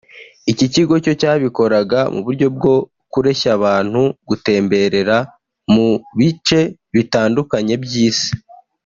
[0.51, 2.75] Iki kigo cyo cyabikoraga mu buryo bwo
[3.11, 5.17] kureshya abantu gutemberera
[5.73, 6.59] mu bice
[6.95, 8.31] bitandukanye by’Isi